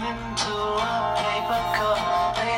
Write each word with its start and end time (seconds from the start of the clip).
into 0.00 0.56
a 0.56 0.96
paper 1.20 1.62
cup. 1.76 2.00
They 2.40 2.56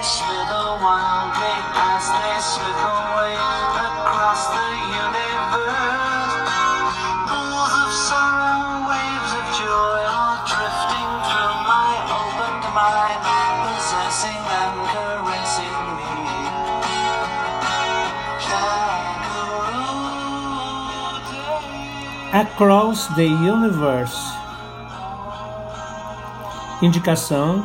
they 2.14 2.38
away 2.78 3.34
across 3.74 4.42
the 4.54 4.68
universe. 5.02 6.34
Pools 7.26 7.74
of 7.82 7.90
sorrow, 8.06 8.86
waves 8.86 9.32
of 9.34 9.46
joy, 9.58 10.02
drifting 10.46 11.10
through 11.26 11.56
my 11.66 11.92
opened 12.22 12.64
mind, 12.70 13.20
possessing 13.66 14.42
and 14.62 14.76
caressing 14.94 15.78
me. 15.98 16.06
Across 22.32 23.08
the 23.16 23.24
universe. 23.24 24.37
Indicação 26.80 27.64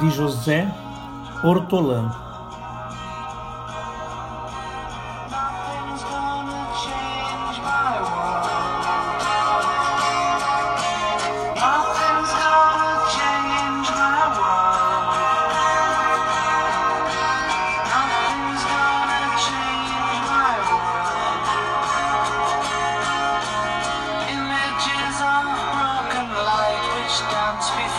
de 0.00 0.10
José 0.10 0.66
Hortolã. 1.44 2.31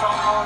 好。 0.04 0.43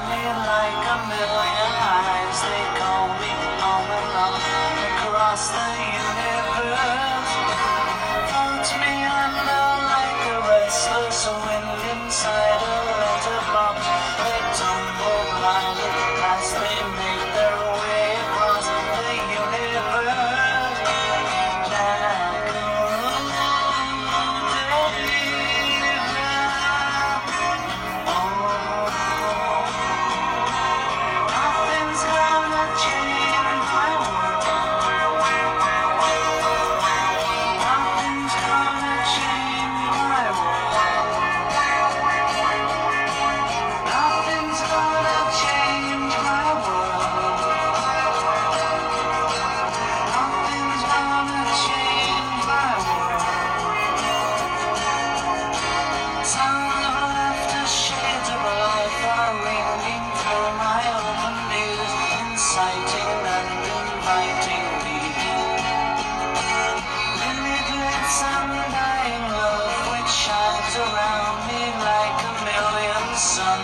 sun. 73.18 73.57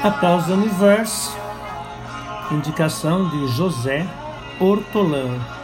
A 0.00 0.12
Paz 0.12 0.46
do 0.46 0.54
Universo, 0.54 1.36
indicação 2.52 3.28
de 3.30 3.48
José 3.48 4.06
Ortolan. 4.60 5.57